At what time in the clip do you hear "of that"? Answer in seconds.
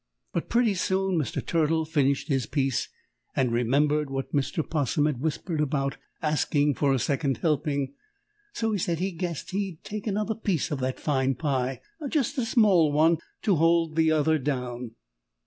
10.71-10.99